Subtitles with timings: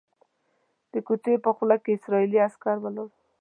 [0.91, 3.15] د کوڅې په خوله کې اسرائیلي عسکر ولاړ وو.